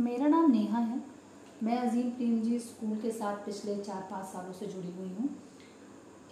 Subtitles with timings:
[0.00, 1.00] मेरा नाम नेहा है।
[1.62, 5.28] मैं अजीम प्रेम जी स्कूल के साथ पिछले चार पाँच सालों से जुड़ी हुई हूँ।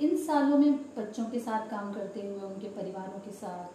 [0.00, 3.66] इन सालों में बच्चों के साथ काम करते हुए, उनके परिवारों के साथ,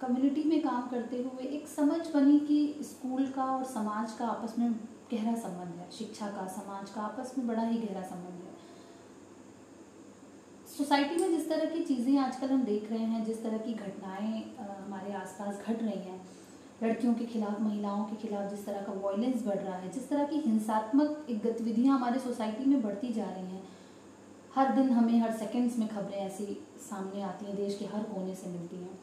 [0.00, 4.54] कम्युनिटी में काम करते हुए एक समझ बनी कि स्कूल का और समाज का आपस
[4.58, 4.72] में
[5.12, 8.56] गहरा संबंध है। शिक्षा का, समाज का आपस में बड़ा ही गहरा संबंध है।
[10.76, 14.42] सोसाइटी में जिस तरह की चीज़ें आजकल हम देख रहे हैं, जिस तरह की घटनाएँ
[14.58, 16.20] हमारे आसपास घट रही हैं
[16.82, 20.24] लड़कियों के खिलाफ, महिलाओं के खिलाफ जिस तरह का वॉयलेंस बढ़ रहा है, जिस तरह
[20.24, 23.62] की हिंसात्मक गतिविधियाँ हमारे सोसाइटी में बढ़ती जा रही हैं,
[24.54, 26.46] हर दिन हमें, हर सेकंड्स में खबरें ऐसी
[26.80, 28.98] सामने आती हैं, देश के हर कोने से मिलती हैं।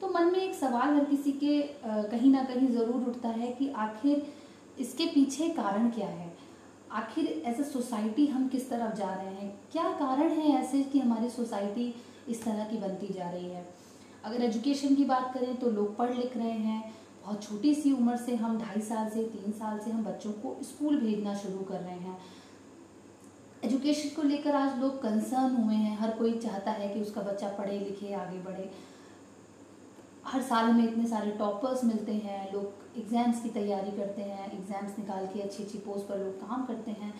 [0.00, 3.68] तो मन में एक सवाल हर किसी के कहीं ना कहीं ज़रूर उठता है कि
[3.84, 4.26] आखिर
[4.80, 6.32] इसके पीछे कारण क्या है?
[6.92, 9.50] आखिर एज ए सोसाइटी हम किस तरफ़ जा रहे हैं?
[9.72, 11.94] क्या कारण है ऐसे कि हमारी सोसाइटी
[12.28, 13.64] इस तरह की बनती जा रही है?
[14.24, 16.92] अगर एजुकेशन की बात करें तो लोग पढ़ लिख रहे हैं
[17.26, 20.56] बहुत छोटी सी उम्र से हम ढाई साल से, तीन साल से हम बच्चों को
[20.64, 22.18] स्कूल भेजना शुरू कर रहे हैं।
[23.64, 27.48] एजुकेशन को लेकर आज लोग कंसर्न हुए हैं। हर कोई चाहता है कि उसका बच्चा
[27.48, 28.70] पढ़े, लिखे, आगे बढ़े।
[30.26, 34.98] हर साल में इतने सारे टॉपर्स मिलते हैं। लोग एग्ज़ाम्स की तैयारी करते हैं। एग्ज़ाम्स
[34.98, 37.12] निकाल के अच्छी अच्छी पोस्ट पर लोग काम करते हैं।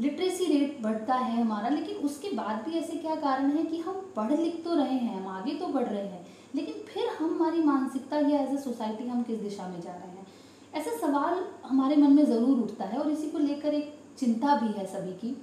[0.00, 4.12] लिटरेसी रेट बढ़ता है हमारा, लेकिन उसके बाद भी ऐसे क्या कारण है कि हम
[4.16, 8.18] पढ़ लिख तो रहे हैं, हम आगे तो बढ़ रहे हैं। लेकिन फिर हमारी मानसिकता
[8.18, 10.26] या एज ए सोसाइटी हम किस दिशा में जा रहे हैं?
[10.74, 14.72] ऐसा सवाल हमारे मन में ज़रूर उठता है और इसी को लेकर एक चिंता भी
[14.72, 15.36] है सभी की।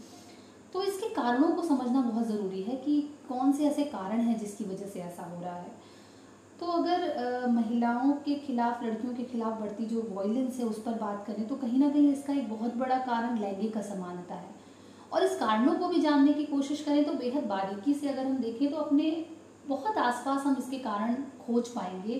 [0.73, 4.63] तो इसके कारणों को समझना बहुत ज़रूरी है कि कौन से ऐसे कारण हैं जिसकी
[4.65, 5.71] वजह से ऐसा हो रहा है।
[6.59, 10.93] तो अगर आ, महिलाओं के खिलाफ लड़कियों के खिलाफ बढ़ती जो वॉयलेंस है उस पर
[10.99, 14.55] बात करें तो कहीं ना कहीं इसका एक बहुत बड़ा कारण लैंगिक असमानता है।
[15.13, 18.37] और इस कारणों को भी जानने की कोशिश करें तो बेहद बारीकी से अगर हम
[18.37, 19.11] देखें तो अपने
[19.67, 21.15] बहुत आसपास हम इसके कारण
[21.45, 22.19] खोज पाएँगे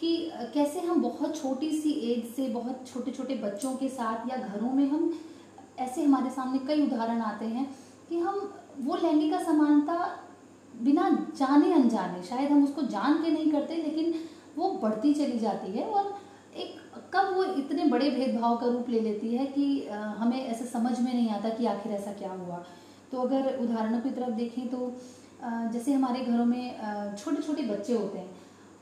[0.00, 4.36] कि कैसे हम बहुत छोटी सी एज से, बहुत छोटे छोटे बच्चों के साथ या
[4.38, 5.12] घरों में हम,
[5.78, 7.68] ऐसे हमारे सामने कई उदाहरण आते हैं
[8.08, 9.94] कि हम वो लैंगिक समानता
[10.74, 11.08] बिना
[11.38, 14.14] जाने अनजाने, शायद हम उसको जान के नहीं करते, लेकिन
[14.56, 16.14] वो बढ़ती चली जाती है और
[16.56, 16.76] एक,
[17.14, 19.64] कब वो इतने बड़े भेदभाव का रूप ले लेती है कि
[20.18, 22.62] हमें ऐसे समझ में नहीं आता कि आखिर ऐसा क्या हुआ।
[23.12, 24.92] तो अगर उदाहरणों की तरफ़ देखें तो
[25.44, 28.30] जैसे हमारे घरों में छोटे छोटे बच्चे होते हैं।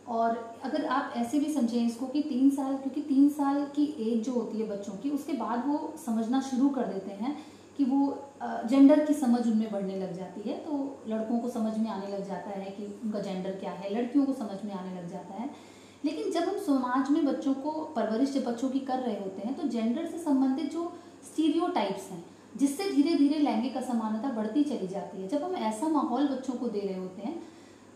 [0.09, 4.25] और अगर आप ऐसे भी समझें इसको कि तीन साल, क्योंकि तीन साल की एज
[4.25, 7.37] जो होती है बच्चों की, उसके बाद वो समझना शुरू कर देते हैं
[7.77, 8.01] कि वो
[8.43, 12.27] जेंडर की समझ उनमें बढ़ने लग जाती है। तो लड़कों को समझ में आने लग
[12.29, 15.51] जाता है कि उनका जेंडर क्या है, लड़कियों को समझ में आने लग जाता है।
[16.05, 19.69] लेकिन जब हम समाज में बच्चों को, परवरिश बच्चों की कर रहे होते हैं तो
[19.69, 20.93] जेंडर से संबंधित जो
[21.25, 21.67] स्टीरियो
[22.11, 22.25] हैं
[22.57, 26.69] जिससे धीरे धीरे लैंगिक असमानता बढ़ती चली जाती है। जब हम ऐसा माहौल बच्चों को
[26.69, 27.43] दे रहे होते हैं,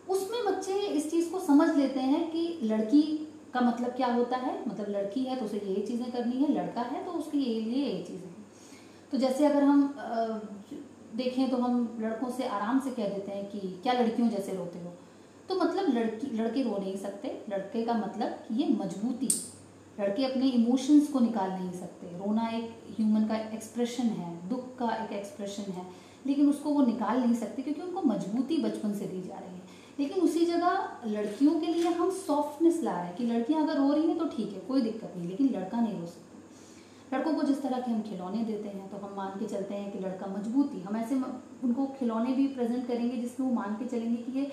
[0.09, 3.01] उसमें बच्चे इस चीज़ को समझ लेते हैं कि लड़की
[3.53, 4.57] का मतलब क्या होता है?
[4.67, 7.85] मतलब लड़की है तो उसे यही चीज़ें करनी है, लड़का है तो उसके ये लिए
[7.85, 8.33] यही चीज़ें
[9.11, 9.81] तो जैसे अगर हम
[11.15, 14.79] देखें तो हम लड़कों से आराम से कह देते हैं कि, क्या लड़कियों जैसे रोते
[14.79, 14.93] हो?
[15.49, 19.29] तो मतलब लड़की, लड़के रो नहीं सकते। लड़के का मतलब ये मजबूती,
[19.99, 24.89] लड़के अपने इमोशंस को निकाल नहीं सकते। रोना एक ह्यूमन का एक्सप्रेशन है, दुख का
[24.95, 25.85] एक एक्सप्रेशन है,
[26.25, 29.63] लेकिन उसको वो निकाल नहीं सकते क्योंकि उनको मजबूती बचपन से दी जा रही है।
[29.99, 33.91] लेकिन उसी जगह लड़कियों के लिए हम सॉफ्टनेस ला रहे हैं कि लड़कियाँ अगर रो
[33.91, 36.23] रही हैं तो ठीक है, कोई दिक्कत नहीं, लेकिन लड़का नहीं रो सकता।
[37.11, 39.91] लड़कों को जिस तरह के हम खिलौने देते हैं तो हम मान के चलते हैं
[39.91, 44.17] कि लड़का मजबूती, हम ऐसे उनको खिलौने भी प्रेजेंट करेंगे जिसमें वो मान के चलेंगे
[44.23, 44.51] कि ये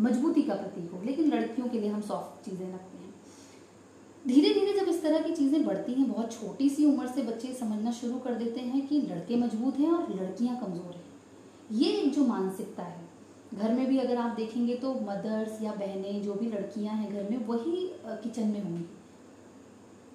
[0.00, 3.05] मजबूती का प्रतीक हो, लेकिन लड़कियों के लिए हम सॉफ्ट चीज़ें रखते हैं।
[4.26, 7.52] धीरे धीरे जब इस तरह की चीज़ें बढ़ती हैं, बहुत छोटी सी उम्र से बच्चे
[7.54, 11.04] समझना शुरू कर देते हैं कि लड़के मज़बूत हैं और लड़कियाँ कमज़ोर हैं।
[11.72, 13.04] ये एक जो मानसिकता है।
[13.54, 17.30] घर में भी अगर आप देखेंगे तो मदर्स या बहनें जो भी लड़कियाँ हैं घर
[17.30, 18.84] में, वही किचन में होंगी।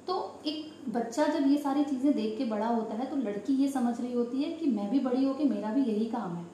[0.08, 3.68] तो एक बच्चा जब ये सारी चीज़ें देख के बड़ा होता है तो लड़की ये
[3.70, 6.46] समझ रही होती है कि मैं भी बड़ी होकर मेरा भी यही काम है।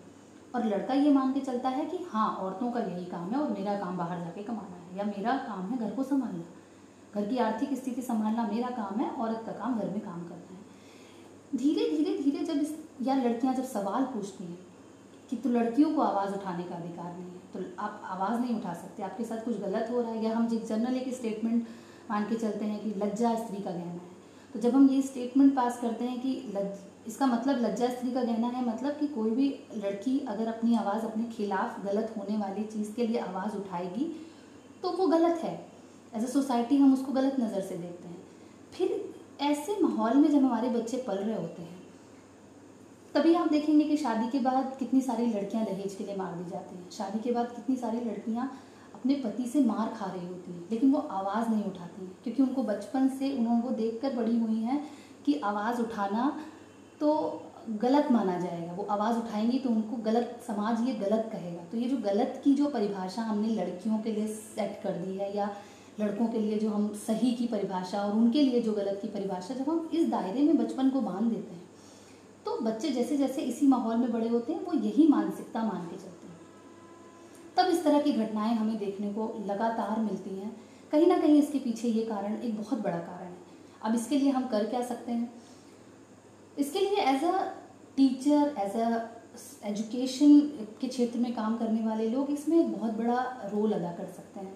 [0.55, 3.51] और लड़का ये मान के चलता है कि हाँ औरतों का यही काम है और
[3.51, 6.43] मेरा काम बाहर जाके कमाना है या मेरा काम है घर को संभालना।
[7.15, 10.51] घर की आर्थिक स्थिति संभालना मेरा काम है, औरत का काम घर में काम करना
[10.51, 14.57] है। धीरे धीरे धीरे जब इस, या लड़कियाँ जब सवाल पूछती हैं
[15.29, 18.73] कि तो लड़कियों को आवाज़ उठाने का अधिकार नहीं है तो आप आवाज़ नहीं उठा
[18.73, 21.65] सकते, आपके साथ कुछ गलत हो रहा है, या हम जिस जनरल एक स्टेटमेंट
[22.09, 24.15] मान के चलते हैं कि लज्जा स्त्री का गहना है
[24.53, 28.23] तो जब हम ये स्टेटमेंट पास करते हैं कि लज इसका मतलब लज्जा स्त्री का
[28.23, 32.63] गहना है मतलब कि कोई भी लड़की अगर अपनी आवाज़ अपने खिलाफ गलत होने वाली
[32.65, 34.05] चीज़ के लिए आवाज़ उठाएगी
[34.83, 35.55] तो वो गलत है।
[36.13, 38.21] एज ए सोसाइटी हम उसको गलत नज़र से देखते हैं।
[38.73, 39.03] फिर
[39.43, 41.75] ऐसे माहौल में जब हमारे बच्चे पल रहे होते हैं,
[43.15, 46.49] तभी आप देखेंगे कि शादी के बाद कितनी सारी लड़कियाँ दहेज के लिए मार दी
[46.49, 48.51] जाती हैं। शादी के बाद कितनी सारी लड़कियाँ
[48.95, 52.43] अपने पति से मार खा रही होती हैं, लेकिन वो आवाज़ नहीं उठाती हैं, क्योंकि
[52.43, 54.83] उनको बचपन से उन्होंने वो देख कर बड़ी हुई हैं
[55.25, 56.31] कि आवाज़ उठाना
[56.99, 57.13] तो
[57.81, 61.87] गलत माना जाएगा। वो आवाज़ उठाएँगी तो उनको गलत समाज ये गलत कहेगा। तो ये
[61.89, 65.49] जो गलत की जो परिभाषा हमने लड़कियों के लिए सेट कर दी है या
[65.99, 69.55] लड़कों के लिए जो हम सही की परिभाषा और उनके लिए जो गलत की परिभाषा
[69.55, 71.65] जब हम इस दायरे में बचपन को बाँध देते हैं
[72.45, 75.95] तो बच्चे जैसे जैसे इसी माहौल में बड़े होते हैं, वो यही मानसिकता मान के
[75.95, 76.35] चलते हैं।
[77.57, 80.55] तब इस तरह की घटनाएँ हमें देखने को लगातार मिलती हैं।
[80.91, 83.35] कहीं ना कहीं इसके पीछे ये कारण एक बहुत बड़ा कारण है।
[83.81, 85.31] अब इसके लिए हम कर क्या सकते हैं?
[86.57, 87.37] इसके लिए as a
[87.97, 89.01] teacher as a
[89.65, 90.39] education
[90.81, 93.19] के क्षेत्र में काम करने वाले लोग इसमें एक बहुत बड़ा
[93.53, 94.53] रोल अदा कर सकते हैं।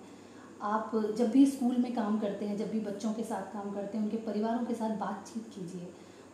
[0.63, 3.97] आप जब भी स्कूल में काम करते हैं, जब भी बच्चों के साथ काम करते
[3.97, 5.87] हैं, उनके परिवारों के साथ बातचीत कीजिए।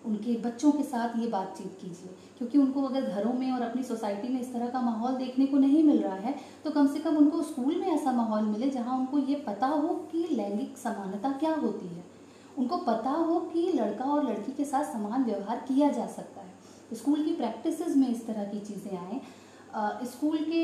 [0.05, 4.27] उनके बच्चों के साथ ये बातचीत कीजिए। क्योंकि उनको अगर घरों में और अपनी सोसाइटी
[4.27, 7.17] में इस तरह का माहौल देखने को नहीं मिल रहा है तो कम से कम
[7.17, 11.53] उनको स्कूल में ऐसा माहौल मिले जहाँ उनको ये पता हो कि लैंगिक समानता क्या
[11.55, 12.03] होती है।
[12.57, 16.95] उनको पता हो कि लड़का और लड़की के साथ समान व्यवहार किया जा सकता है।
[16.95, 19.21] स्कूल की प्रैक्टिसेस में इस तरह की चीज़ें आएँ
[20.05, 20.61] स्कूल के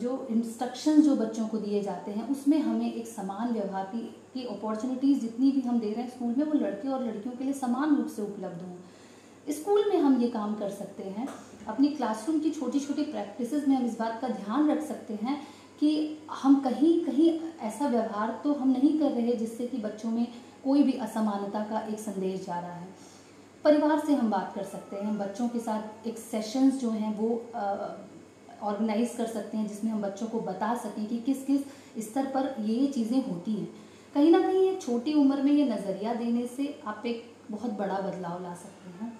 [0.00, 5.20] जो इंस्ट्रक्शन जो बच्चों को दिए जाते हैं, उसमें हमें एक समान व्यवहार की अपॉर्चुनिटीज़
[5.20, 7.96] जितनी भी हम दे रहे हैं स्कूल में, वो लड़के और लड़कियों के लिए समान
[7.96, 11.28] रूप से उपलब्ध हों। स्कूल में हम ये काम कर सकते हैं।
[11.68, 15.36] अपनी क्लासरूम की छोटी छोटी प्रैक्टिस में हम इस बात का ध्यान रख सकते हैं
[15.80, 15.90] कि
[16.32, 20.26] हम कहीं कहीं ऐसा व्यवहार तो हम नहीं कर रहे जिससे कि बच्चों में
[20.64, 22.88] कोई भी असमानता का एक संदेश जा रहा है।
[23.64, 27.28] परिवार से हम बात कर सकते हैं। बच्चों के साथ एक सेशंस जो हैं वो
[28.62, 32.54] ऑर्गेनाइज कर सकते हैं जिसमें हम बच्चों को बता सकें कि किस किस स्तर पर
[32.60, 33.68] ये चीज़ें होती हैं।
[34.14, 37.98] कहीं ना कहीं ये छोटी उम्र में ये नज़रिया देने से आप एक बहुत बड़ा
[38.00, 39.12] बदलाव ला सकते हैं।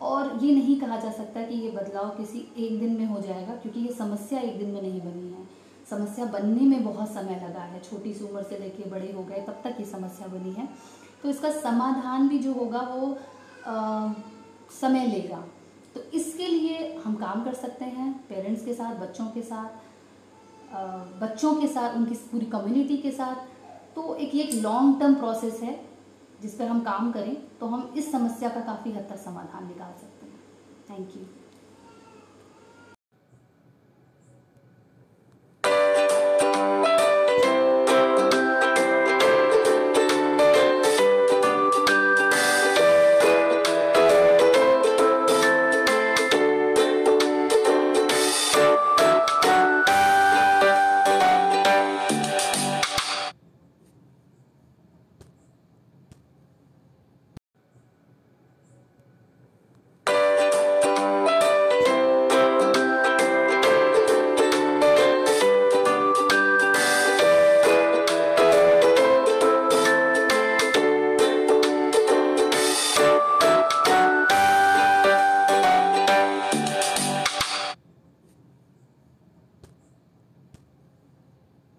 [0.00, 3.54] और ये नहीं कहा जा सकता कि ये बदलाव किसी एक दिन में हो जाएगा
[3.54, 5.46] क्योंकि ये समस्या एक दिन में नहीं बनी है।
[5.90, 9.40] समस्या बनने में बहुत समय लगा है। छोटी सी उम्र से लेके बड़े हो गए
[9.46, 10.68] तब तक ये समस्या बनी है।
[11.22, 13.16] तो इसका समाधान भी जो होगा वो
[13.66, 14.12] आ,
[14.80, 15.44] समय लेगा।
[15.94, 19.80] तो इसके लिए हम काम कर सकते हैं पेरेंट्स के साथ, बच्चों के साथ
[21.20, 23.34] बच्चों के साथ, उनकी पूरी कम्युनिटी के साथ।
[23.94, 25.74] तो एक, ये एक लॉन्ग टर्म प्रोसेस है
[26.42, 29.92] जिस पर हम काम करें तो हम इस समस्या का काफ़ी हद तक समाधान निकाल
[30.00, 30.38] सकते हैं।
[30.90, 31.24] Thank you